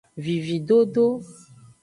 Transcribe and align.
Vividodo. 0.27 1.05